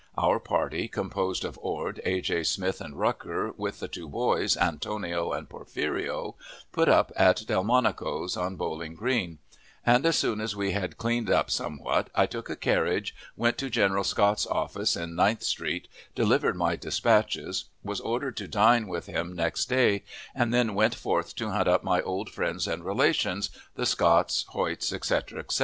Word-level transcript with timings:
Our 0.17 0.39
party, 0.39 0.87
composed 0.87 1.45
of 1.45 1.59
Ord, 1.61 2.01
A. 2.03 2.21
J. 2.21 2.41
Smith, 2.41 2.81
and 2.81 2.97
Rucker, 2.99 3.51
with 3.55 3.79
the 3.79 3.87
two 3.87 4.09
boys, 4.09 4.57
Antonio 4.57 5.31
and 5.31 5.47
Porfirio, 5.47 6.33
put 6.71 6.89
up 6.89 7.11
at 7.15 7.43
Delmonico's, 7.45 8.35
on 8.35 8.55
Bowling 8.55 8.95
Green; 8.95 9.37
and, 9.85 10.03
as 10.03 10.17
soon 10.17 10.41
as 10.41 10.55
we 10.55 10.71
had 10.71 10.97
cleaned 10.97 11.29
up 11.29 11.51
somewhat, 11.51 12.09
I 12.15 12.25
took 12.25 12.49
a 12.49 12.55
carriage, 12.55 13.13
went 13.37 13.59
to 13.59 13.69
General 13.69 14.03
Scott's 14.03 14.47
office 14.47 14.95
in 14.95 15.15
Ninth 15.15 15.43
Street, 15.43 15.87
delivered 16.15 16.55
my 16.55 16.75
dispatches, 16.75 17.65
was 17.83 17.99
ordered 17.99 18.35
to 18.37 18.47
dine 18.47 18.87
with 18.87 19.05
him 19.05 19.33
next 19.35 19.65
day, 19.65 20.03
and 20.33 20.51
then 20.51 20.73
went 20.73 20.95
forth 20.95 21.35
to 21.35 21.51
hunt 21.51 21.67
up 21.67 21.83
my 21.83 22.01
old 22.01 22.31
friends 22.31 22.67
and 22.67 22.83
relations, 22.83 23.51
the 23.75 23.85
Scotts, 23.85 24.45
Hoyts, 24.53 24.91
etc., 24.91 25.41
etc. 25.41 25.57